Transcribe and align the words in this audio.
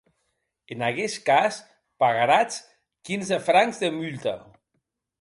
En 0.75 0.83
aguest 0.87 1.19
cas 1.27 1.59
pagaràtz 2.05 2.59
quinze 3.11 3.41
francs 3.51 3.85
de 3.87 3.95
multa. 4.03 4.39